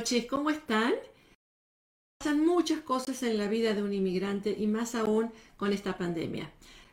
[0.00, 0.94] noches, ¿cómo están?
[2.18, 6.50] Pasan muchas cosas en la vida de un inmigrante y más aún con esta pandemia.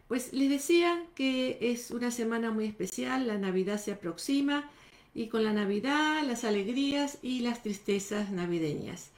[0.10, 4.70] Pues les decía que es una semana muy especial, la Navidad se aproxima
[5.14, 9.12] y con la Navidad las alegrías y las tristezas navideñas,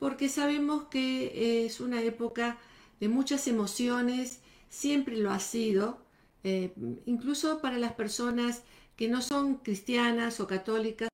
[0.00, 2.58] porque sabemos que es una época
[2.98, 4.40] de muchas emociones,
[4.70, 5.98] siempre lo ha sido,
[6.42, 6.72] eh,
[7.04, 8.64] incluso para las personas
[8.96, 11.10] que no son cristianas o católicas,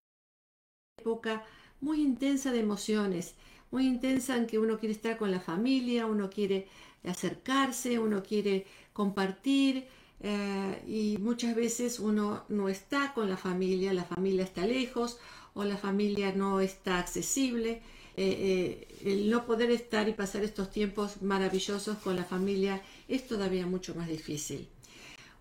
[0.98, 1.44] época
[1.82, 3.34] muy intensa de emociones,
[3.70, 6.68] muy intensa en que uno quiere estar con la familia, uno quiere
[7.04, 9.88] acercarse, uno quiere compartir
[10.20, 15.18] eh, y muchas veces uno no está con la familia, la familia está lejos
[15.54, 17.82] o la familia no está accesible.
[18.16, 23.26] Eh, eh, el no poder estar y pasar estos tiempos maravillosos con la familia es
[23.26, 24.68] todavía mucho más difícil.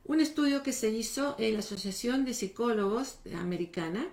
[0.05, 4.07] Un estudio que se hizo en la Asociación de Psicólogos Americana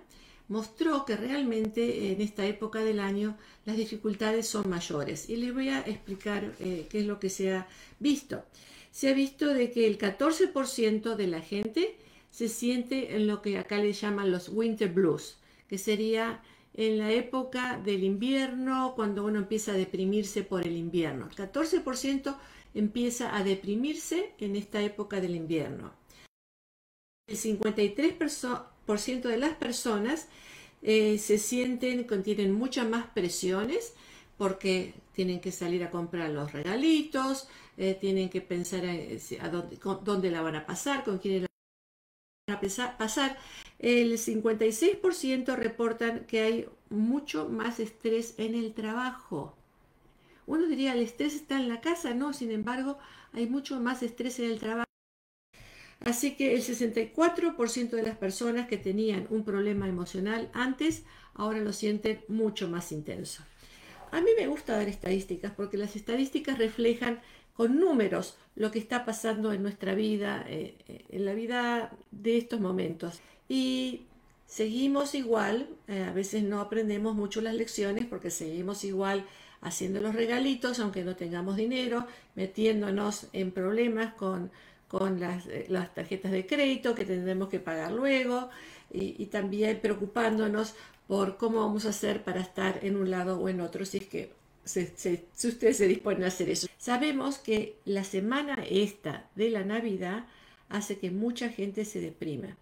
[0.49, 5.29] mostró que realmente en esta época del año las dificultades son mayores.
[5.29, 7.67] Y les voy a explicar eh, qué es lo que se ha
[7.99, 8.43] visto.
[8.91, 11.95] Se ha visto de que el 14% de la gente
[12.31, 16.41] se siente en lo que acá le llaman los winter blues, que sería
[16.73, 21.27] en la época del invierno, cuando uno empieza a deprimirse por el invierno.
[21.29, 22.35] El 14%
[22.73, 25.91] empieza a deprimirse en esta época del invierno.
[27.27, 30.27] El 53% de las personas
[30.81, 33.93] eh, se sienten, contienen muchas más presiones
[34.35, 40.31] porque tienen que salir a comprar los regalitos, eh, tienen que pensar a, dónde, dónde,
[40.31, 41.47] la van a pasar, con quién la
[42.47, 43.37] van a pasar.
[43.77, 49.55] El 56% reportan que hay mucho más estrés en el trabajo.
[50.47, 52.97] Uno diría, el estrés está en la casa, no, sin embargo,
[53.33, 54.88] hay mucho más estrés en el trabajo.
[56.01, 61.73] Así que el 64% de las personas que tenían un problema emocional antes, ahora lo
[61.73, 63.43] sienten mucho más intenso.
[64.11, 67.19] A mí me gusta dar estadísticas porque las estadísticas reflejan
[67.53, 70.75] con números lo que está pasando en nuestra vida, eh,
[71.09, 73.19] en la vida de estos momentos.
[73.49, 74.03] Y
[74.45, 79.25] seguimos igual, eh, a veces no aprendemos mucho las lecciones porque seguimos igual
[79.61, 84.51] haciendo los regalitos, aunque no tengamos dinero, metiéndonos en problemas con
[84.89, 88.49] con eh, las, tarjetas de crédito que tendremos que pagar luego
[88.91, 90.73] y, también preocupándonos
[91.07, 94.07] por cómo vamos a hacer para estar en un lado o en otro si es
[94.07, 94.33] que
[94.65, 96.67] si ustedes se disponen a hacer eso.
[96.77, 100.25] Sabemos que la semana esta de la Navidad
[100.69, 102.57] hace que mucha gente se deprima.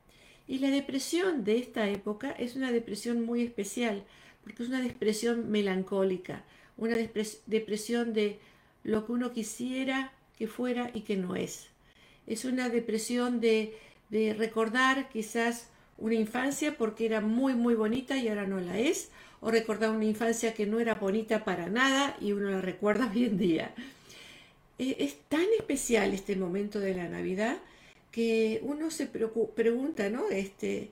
[0.47, 4.05] Y la depresión de esta época es una depresión muy especial,
[4.43, 6.45] porque es una depresión melancólica,
[6.77, 8.39] una depresión de
[8.83, 11.67] lo que uno quisiera que fuera y que no es
[12.27, 13.73] es una depresión de,
[14.37, 15.67] recordar quizás
[15.97, 19.09] una infancia porque era muy muy bonita y ahora no la es,
[19.41, 23.25] o recordar una infancia que no era bonita para nada y uno la recuerda hoy
[23.25, 23.73] en día.
[24.77, 27.57] E, es tan especial este momento de la Navidad
[28.11, 30.29] que uno se pregunta, ¿no?
[30.29, 30.91] Este,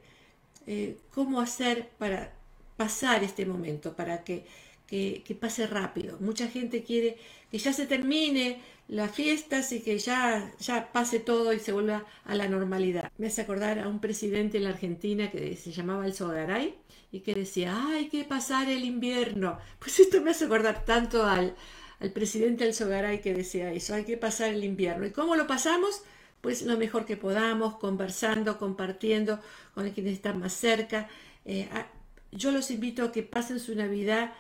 [0.68, 2.34] eh, ¿Cómo hacer para
[2.78, 4.46] pasar este momento, para que,
[4.88, 6.18] que, pase rápido?
[6.20, 7.18] Mucha gente quiere
[7.52, 12.06] que ya se termine las fiestas y que ya, ya pase todo y se vuelva
[12.26, 13.12] a la normalidad.
[13.18, 16.76] Me hace acordar a un presidente en la Argentina que se llamaba El Sogaray
[17.12, 19.58] y que decía, hay que pasar el invierno.
[19.80, 21.56] Pues esto me hace acordar tanto al,
[22.00, 25.06] al presidente El Sogaray que decía eso, hay que pasar el invierno.
[25.06, 26.04] ¿Y cómo lo pasamos?
[26.42, 29.40] Pues lo mejor que podamos, conversando, compartiendo
[29.74, 31.10] con quienes están más cerca.
[31.46, 31.68] Eh,
[32.32, 34.34] yo los invito a que pasen su Navidad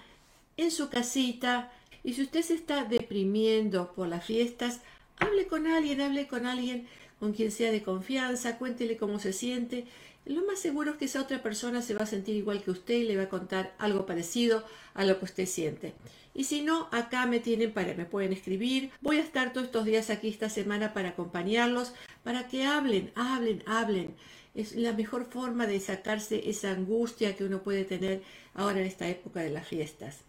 [0.57, 1.71] en su casita,
[2.03, 4.81] y si usted se está deprimiendo por las fiestas,
[5.17, 6.87] hable con alguien, hable con alguien
[7.19, 9.85] con quien sea de confianza, cuéntele cómo se siente.
[10.25, 12.95] Lo más seguro es que esa otra persona se va a sentir igual que usted
[12.95, 15.93] y le va a contar algo parecido a lo que usted siente.
[16.33, 18.91] Y si no, acá me tienen para, me pueden escribir.
[19.01, 21.93] Voy a estar todos estos días aquí esta semana para acompañarlos,
[22.23, 24.15] para que hablen, hablen, hablen.
[24.53, 28.21] Es la mejor forma de sacarse esa angustia que uno puede tener
[28.53, 30.19] ahora en esta época de las fiestas.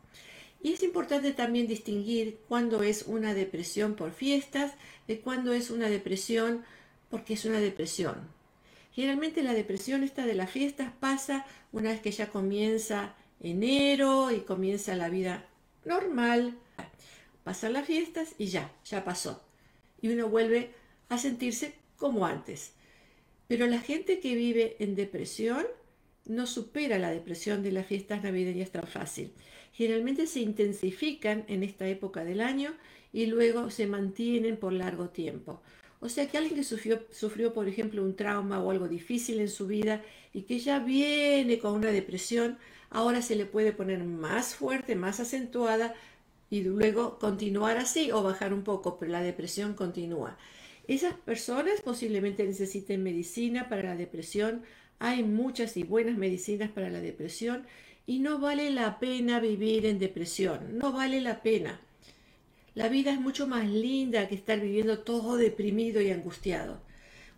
[0.66, 4.72] Y es importante también distinguir cuándo es una depresión por fiestas
[5.06, 6.64] de cuándo es una depresión
[7.08, 8.28] porque es una depresión.
[8.90, 14.40] Generalmente la depresión esta de las fiestas pasa una vez que ya comienza enero y
[14.40, 15.46] comienza la vida
[15.84, 16.58] normal.
[17.44, 19.44] Pasan las fiestas y ya, ya pasó.
[20.02, 20.72] Y uno vuelve
[21.08, 22.72] a sentirse como antes.
[23.46, 25.64] Pero la gente que vive en depresión
[26.24, 29.32] no supera la depresión de las fiestas navideñas tan fácil
[29.76, 32.72] generalmente se intensifican en esta época del año
[33.12, 35.60] y luego se mantienen por largo tiempo.
[36.00, 39.50] O sea que alguien que sufrió, sufrió, por ejemplo, un trauma o algo difícil en
[39.50, 40.02] su vida
[40.32, 42.58] y que ya viene con una depresión,
[42.88, 45.94] ahora se le puede poner más fuerte, más acentuada
[46.48, 50.38] y luego continuar así o bajar un poco, pero la depresión continúa.
[50.88, 54.62] Esas personas posiblemente necesiten medicina para la depresión.
[55.00, 57.66] Hay muchas y buenas medicinas para la depresión
[58.06, 60.78] y no vale la pena vivir en depresión.
[60.78, 61.80] No vale la pena.
[62.74, 66.80] La vida es mucho más linda que estar viviendo todo deprimido y angustiado.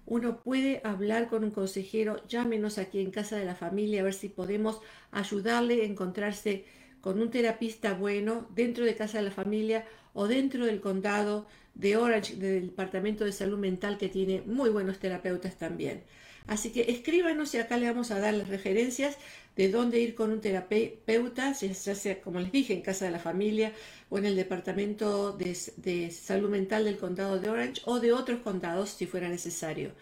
[0.05, 4.15] Uno puede hablar con un consejero, llámenos aquí en casa de la familia a ver
[4.15, 4.81] si podemos
[5.11, 6.65] ayudarle a encontrarse
[7.01, 11.97] con un terapista bueno dentro de casa de la familia o dentro del condado de
[11.97, 16.03] Orange, del Departamento de Salud Mental que tiene muy buenos terapeutas también.
[16.49, 19.19] Así que escríbanos y acá le vamos a dar las referencias
[19.55, 23.19] de dónde ir con un terapeuta, ya sea, como les dije, en casa de la
[23.19, 23.75] familia
[24.09, 28.91] o en el Departamento de, Salud Mental del Condado de Orange o de otros condados
[28.91, 29.93] si fuera necesario.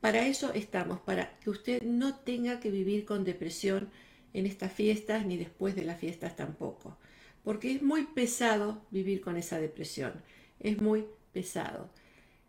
[0.00, 3.90] Para eso estamos, para que usted no tenga que vivir con depresión
[4.32, 6.96] en estas fiestas ni después de las fiestas tampoco,
[7.42, 10.14] porque es muy pesado vivir con esa depresión,
[10.60, 11.04] es muy
[11.34, 11.90] pesado.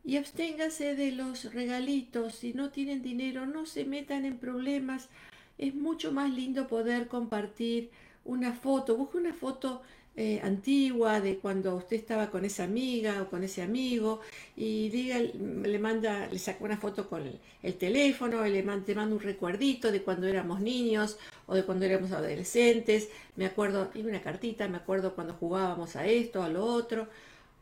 [0.05, 5.09] Y absténganse de los regalitos, si no tienen dinero, no se metan en problemas.
[5.57, 7.89] Es mucho más lindo poder compartir
[8.23, 9.81] una foto, busque una foto
[10.15, 14.21] eh, antigua de cuando usted estaba con esa amiga o con ese amigo
[14.55, 17.23] y diga, le manda, le saca una foto con
[17.63, 21.17] el, teléfono, y le manda, te manda un recuerdito de cuando éramos niños
[21.47, 26.05] o de cuando éramos adolescentes, me acuerdo, y una cartita, me acuerdo cuando jugábamos a
[26.05, 27.07] esto, a lo otro,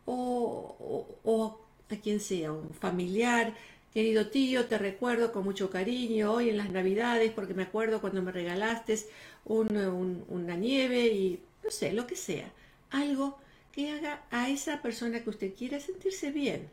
[0.06, 3.53] o a quien sea, un familiar,
[3.94, 8.24] Querido tío, te recuerdo con mucho cariño hoy en las Navidades porque me acuerdo cuando
[8.24, 8.97] me regalaste
[9.45, 12.51] una nieve y no sé, lo que sea.
[12.89, 13.38] Algo
[13.71, 16.71] que haga a esa persona que usted quiera sentirse bien.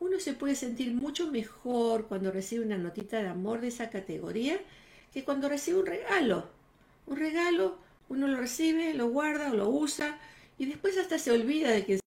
[0.00, 4.58] Uno se puede sentir mucho mejor cuando recibe una notita de amor de esa categoría
[5.12, 6.48] que cuando recibe un regalo.
[7.06, 7.76] Un regalo,
[8.08, 10.18] uno lo recibe, lo guarda o lo usa
[10.56, 12.03] y después hasta se olvida de que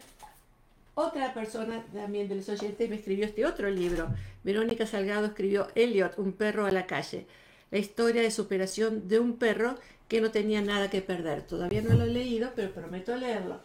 [1.00, 4.10] otra persona también de los oyentes me escribió este otro libro.
[4.44, 7.25] Verónica Salgado escribió Elliot, un perro a la calle
[7.72, 9.75] la historia de superación de un perro
[10.08, 11.44] que no tenía nada que perder.
[11.44, 13.60] Todavía no lo he leído, pero prometo leerlo.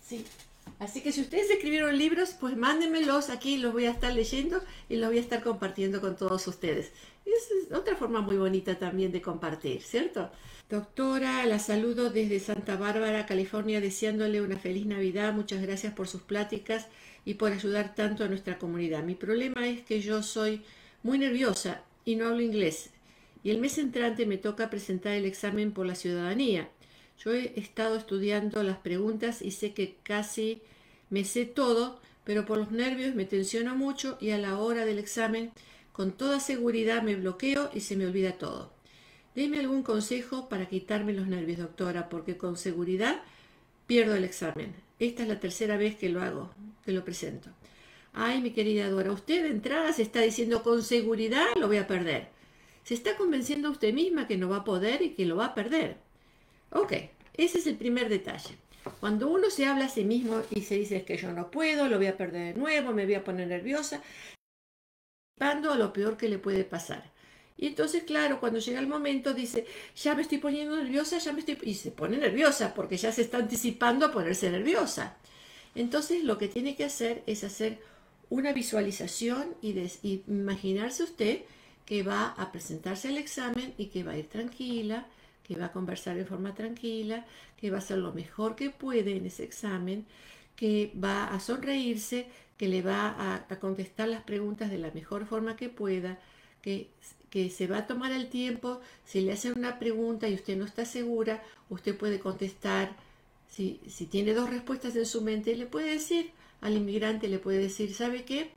[0.00, 0.24] Sí.
[0.78, 4.96] Así que si ustedes escribieron libros, pues mándenmelos aquí, los voy a estar leyendo y
[4.96, 6.92] los voy a estar compartiendo con todos ustedes.
[7.26, 10.30] Es otra forma muy bonita también de compartir, ¿cierto?
[10.70, 15.32] Doctora, la saludo desde Santa Bárbara, California, deseándole una feliz Navidad.
[15.32, 16.86] Muchas gracias por sus pláticas
[17.24, 19.02] y por ayudar tanto a nuestra comunidad.
[19.02, 20.62] Mi problema es que yo soy
[21.02, 22.90] muy nerviosa y no hablo inglés
[23.42, 26.68] y el mes entrante me toca presentar el examen por la ciudadanía.
[27.18, 30.62] Yo he estado estudiando las preguntas y sé que casi
[31.10, 34.98] me sé todo, pero por los nervios me tensiono mucho y a la hora del
[34.98, 35.50] examen
[35.92, 38.72] con toda seguridad me bloqueo y se me olvida todo.
[39.34, 43.22] Deme algún consejo para quitarme los nervios, doctora, porque con seguridad
[43.86, 44.74] pierdo el examen.
[45.00, 46.50] Esta es la tercera vez que lo hago,
[46.84, 47.50] que lo presento.
[48.12, 51.86] Ay, mi querida Dora, usted de entrada se está diciendo con seguridad lo voy a
[51.86, 52.28] perder.
[52.84, 55.46] Se está convenciendo a usted misma que no va a poder y que lo va
[55.46, 56.07] a perder.
[56.70, 56.92] Ok,
[57.34, 58.56] ese es el primer detalle.
[59.00, 61.98] Cuando uno se habla a sí mismo y se dice que yo no puedo, lo
[61.98, 64.02] voy a perder de nuevo, me voy a poner nerviosa,
[65.40, 67.10] a lo peor que le puede pasar.
[67.56, 71.40] Y entonces, claro, cuando llega el momento, dice, ya me estoy poniendo nerviosa, ya me
[71.40, 71.58] estoy...
[71.62, 75.16] Y se pone nerviosa porque ya se está anticipando a ponerse nerviosa.
[75.74, 77.80] Entonces, lo que tiene que hacer es hacer
[78.30, 79.70] una visualización y,
[80.02, 81.42] y imaginarse usted
[81.84, 85.08] que va a presentarse al examen y que va a ir tranquila,
[85.48, 87.26] que va a conversar de forma tranquila,
[87.56, 90.06] que va a hacer lo mejor que puede en ese examen,
[90.54, 92.26] que va a sonreírse,
[92.56, 96.18] que le va a, contestar las preguntas de la mejor forma que pueda,
[96.62, 96.88] que
[97.30, 100.64] que se va a tomar el tiempo, si le hacen una pregunta y usted no
[100.64, 102.96] está segura, usted puede contestar,
[103.48, 107.58] si, si tiene dos respuestas en su mente, le puede decir al inmigrante, le puede
[107.58, 108.50] decir, ¿sabe qué?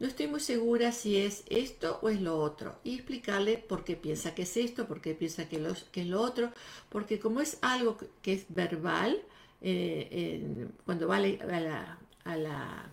[0.00, 2.78] No estoy muy segura si es esto o es lo otro.
[2.84, 6.20] Y explicarle por qué piensa que es esto, por qué piensa que, que es lo
[6.20, 6.52] otro.
[6.88, 9.20] Porque como es algo que es verbal,
[9.60, 12.90] eh, cuando va a la, a, la,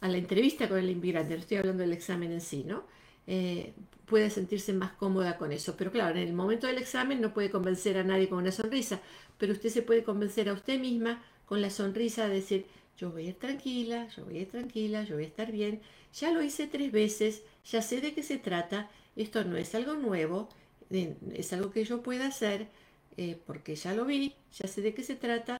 [0.00, 2.84] a la entrevista con el inmigrante, no estoy hablando del examen en sí, ¿no?
[3.26, 3.74] Eh,
[4.06, 5.76] puede sentirse más cómoda con eso.
[5.76, 9.00] Pero claro, en el momento del examen no puede convencer a nadie con una sonrisa,
[9.38, 12.66] pero usted se puede convencer a usted misma con la sonrisa de decir,
[12.96, 15.80] yo voy a ir tranquila, yo voy a ir tranquila, yo voy a estar bien,
[16.12, 19.94] ya lo hice tres veces, ya sé de qué se trata, esto no es algo
[19.94, 20.48] nuevo,
[20.90, 22.68] es algo que yo pueda hacer
[23.16, 25.58] eh, porque ya lo vi, ya sé de qué se trata,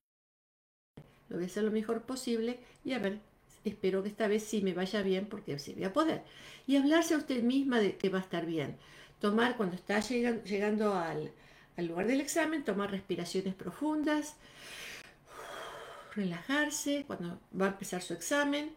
[1.29, 3.21] lo voy a hacer lo mejor posible y a ver
[3.69, 6.23] espero que esta vez sí me vaya bien porque sí voy a poder.
[6.67, 8.77] Y hablarse a usted misma de que va a estar bien.
[9.21, 11.33] Tomar, cuando está llegando, al,
[11.79, 14.37] lugar del examen, tomar respiraciones profundas,
[16.17, 18.71] relajarse cuando va a empezar su examen,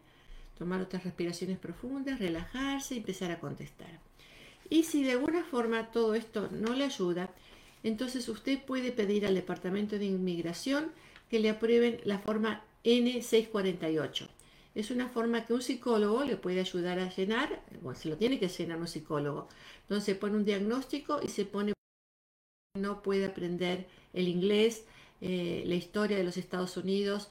[0.58, 3.98] tomar otras respiraciones profundas, relajarse y empezar a contestar.
[4.68, 7.30] Y si de alguna forma todo esto no le ayuda,
[7.82, 10.92] entonces usted puede pedir al Departamento de Inmigración
[11.28, 14.28] que le aprueben la forma N648
[14.74, 18.38] es una forma que un psicólogo le puede ayudar a llenar, bueno, se lo tiene
[18.38, 19.48] que llenar un psicólogo.
[19.82, 21.72] Entonces se pone un diagnóstico y se pone
[22.78, 24.84] no puede aprender el inglés,
[25.20, 27.28] eh, la historia de los Estados Unidos,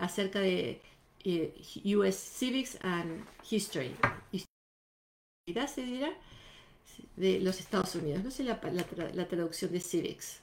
[0.00, 0.80] acerca de
[1.24, 1.54] eh,
[1.96, 3.94] US Civics and History.
[5.46, 6.12] Se dirá
[7.16, 8.24] de los Estados Unidos.
[8.24, 10.40] No sé la, traducción de Civics.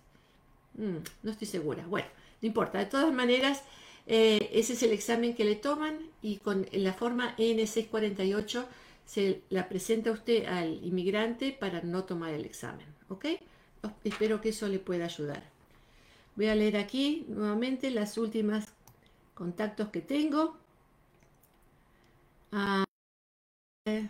[0.76, 1.86] Mm, no estoy segura.
[1.88, 2.08] Bueno,
[2.42, 2.80] no importa.
[2.80, 3.64] De todas maneras,
[4.08, 8.66] eh, ese es el examen que le toman y con la forma N648
[9.06, 12.86] se la presenta usted al inmigrante para no tomar el examen.
[13.10, 13.26] ¿Ok?
[14.04, 15.44] Espero que eso le pueda ayudar.
[16.36, 18.74] Voy a leer aquí nuevamente las últimas
[19.34, 20.58] contactos que tengo.
[22.52, 22.84] Ah,
[23.86, 24.10] eh,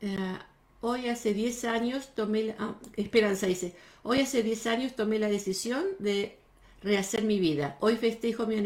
[0.00, 0.38] eh,
[0.80, 5.28] hoy hace 10 años tomé la, ah, Esperanza dice, hoy hace 10 años tomé la
[5.28, 6.38] decisión de
[6.82, 7.76] rehacer mi vida.
[7.80, 8.58] Hoy festejo mi,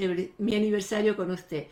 [0.56, 1.66] aniversario con usted.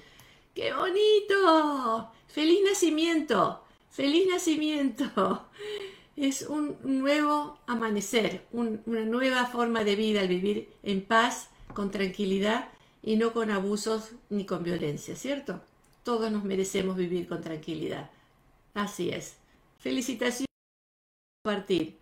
[0.54, 2.12] ¡Qué bonito!
[2.28, 3.65] ¡Feliz nacimiento!
[3.96, 5.48] ¡Feliz nacimiento!
[6.16, 12.68] Es un nuevo amanecer, una nueva forma de vida, al vivir en paz, con tranquilidad
[13.02, 15.62] y no con abusos ni con violencia, ¿cierto?
[16.02, 18.10] Todos nos merecemos vivir con tranquilidad.
[18.74, 19.38] Así es.
[19.78, 20.44] Felicitaciones
[21.42, 21.98] por compartir.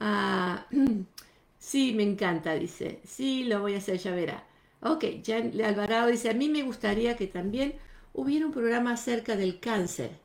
[0.00, 0.66] Ah,
[1.58, 3.00] Sí, me encanta, dice.
[3.04, 4.46] Sí, lo voy a hacer, ya verá.
[4.80, 7.74] Ok, Jan Alvarado dice, a mí me gustaría que también
[8.14, 10.23] hubiera un programa acerca del cáncer.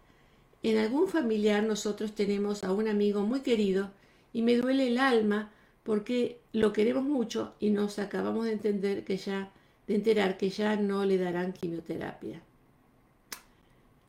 [0.62, 3.92] En algún familiar nosotros tenemos a un amigo muy querido
[4.34, 5.52] y me duele el alma
[5.84, 9.52] porque lo queremos mucho y nos acabamos de entender que ya,
[9.88, 12.42] de enterar que ya no le darán quimioterapia.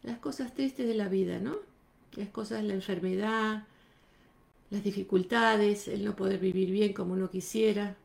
[0.03, 1.57] Las cosas tristes de la vida, ¿no?
[2.17, 3.65] Las cosas la enfermedad,
[4.71, 7.97] las dificultades, el no poder vivir bien como uno quisiera.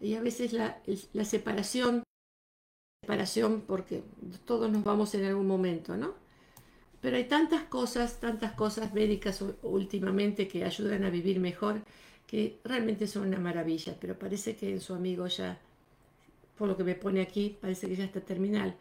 [0.00, 0.80] Y a veces la,
[1.24, 2.02] separación,
[3.02, 4.02] separación porque
[4.44, 6.21] todos nos vamos en algún momento, ¿no?
[7.02, 11.82] Pero hay tantas cosas, tantas cosas médicas últimamente que ayudan a vivir mejor,
[12.26, 15.58] que realmente son una maravilla, pero parece que en su amigo ya,
[16.56, 18.74] por lo que me pone aquí, parece que ya está terminal.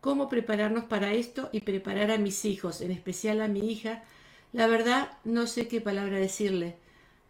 [0.00, 4.02] ¿Cómo prepararnos para esto y preparar a mis hijos, en especial a mi hija,
[4.52, 6.76] la verdad, no sé qué palabra decirle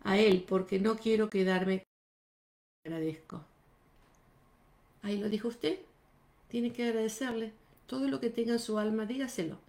[0.03, 1.85] a él porque no quiero quedarme.
[2.85, 3.45] Agradezco.
[5.03, 5.79] Ahí lo dijo usted.
[6.49, 7.53] Tiene que agradecerle.
[7.87, 9.68] todo lo que tenga en su alma, dígaselo.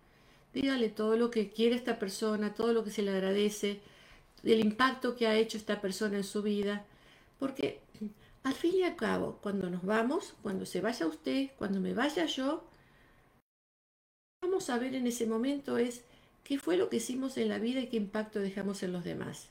[0.53, 3.82] Dígale todo lo que quiere esta persona, todo lo que se le agradece,
[4.44, 6.86] el impacto que ha hecho esta persona en su vida,
[7.38, 7.79] porque
[8.44, 12.25] al fin y al cabo, cuando nos vamos, cuando se vaya usted, cuando me vaya
[12.25, 12.63] yo,
[14.41, 16.03] vamos a ver en ese momento es
[16.44, 19.50] qué fue lo que hicimos en la vida y qué impacto dejamos en los demás.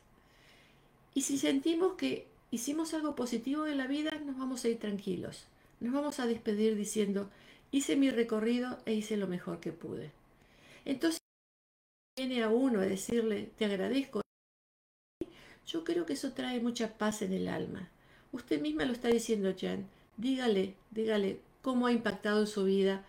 [1.15, 5.45] Y si sentimos que hicimos algo positivo en la vida, nos vamos a ir tranquilos.
[5.81, 7.31] Nos vamos a despedir diciendo,
[7.71, 10.11] hice mi recorrido e hice lo mejor que pude.
[10.89, 11.21] Entonces,
[12.17, 14.23] viene a uno a decirle, te agradezco.
[15.67, 17.91] Yo creo que eso trae mucha paz en el alma.
[18.33, 19.87] Usted misma lo está diciendo, Jan.
[20.17, 23.07] Dígale, dígale cómo ha impactado en su vida,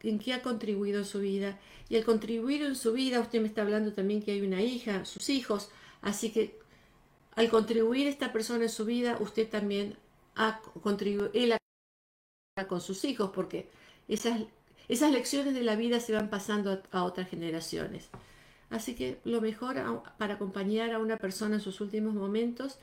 [0.00, 1.60] en qué ha contribuido en su vida.
[1.90, 5.04] Y al contribuir en su vida, usted me está hablando también que hay una hija,
[5.04, 5.68] sus hijos.
[6.00, 6.58] Así que
[7.34, 9.98] al contribuir esta persona en su vida, usted también
[10.34, 11.30] ha contribuido,
[12.68, 13.68] con sus hijos, porque
[14.08, 14.40] esas,
[14.88, 18.08] esas lecciones de la vida se van pasando a, otras generaciones.
[18.70, 19.76] Así que lo mejor
[20.18, 22.78] para acompañar a una persona en sus últimos momentos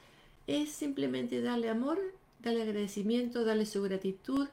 [0.47, 1.99] es simplemente darle amor,
[2.39, 4.47] darle agradecimiento, darle su gratitud.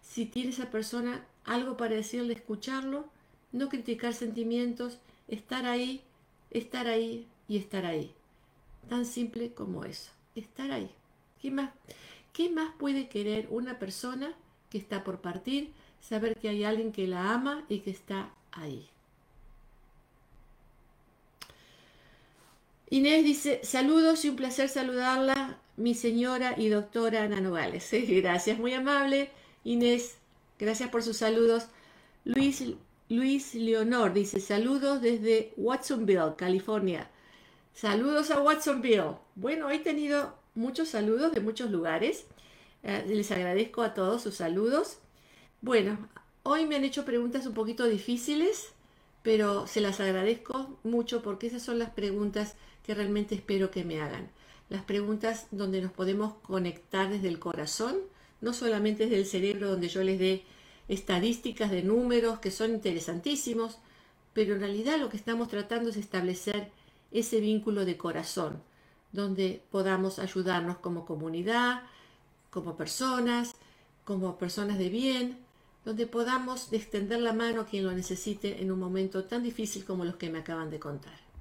[0.00, 3.06] Si tiene esa persona algo para decirle, escucharlo,
[3.52, 6.02] no criticar sentimientos, estar ahí,
[6.50, 8.12] estar ahí y estar ahí.
[8.88, 10.90] Tan simple como eso, estar ahí.
[11.40, 11.70] ¿Qué más,
[12.32, 14.34] qué más puede querer una persona
[14.70, 18.88] que está por partir, saber que hay alguien que la ama y que está ahí.
[22.90, 27.88] Inés dice, saludos y un placer saludarla, mi señora y doctora Ana Nogales.
[28.08, 29.30] gracias, muy amable.
[29.64, 30.16] Inés,
[30.58, 31.68] gracias por sus saludos.
[32.24, 32.62] Luis,
[33.08, 37.08] Luis Leonor dice, saludos desde Watsonville, California.
[37.72, 39.16] Saludos a Watsonville.
[39.36, 42.26] Bueno, he tenido muchos saludos de muchos lugares.
[42.82, 44.98] Eh, les agradezco a todos sus saludos.
[45.62, 45.96] Bueno,
[46.42, 48.72] hoy me han hecho preguntas un poquito difíciles,
[49.22, 54.00] pero se las agradezco mucho porque esas son las preguntas que realmente espero que me
[54.00, 54.28] hagan.
[54.70, 57.94] Las preguntas donde nos podemos conectar desde el corazón,
[58.40, 60.44] no solamente desde el cerebro donde yo les dé
[60.88, 63.78] estadísticas de números que son interesantísimos,
[64.32, 66.72] pero en realidad lo que estamos tratando es establecer
[67.12, 68.60] ese vínculo de corazón,
[69.12, 71.84] donde podamos ayudarnos como comunidad,
[72.50, 73.54] como personas,
[74.04, 75.41] como personas de bien,
[75.84, 80.04] donde podamos extender la mano a quien lo necesite en un momento tan difícil como
[80.04, 81.31] los que me acaban de contar.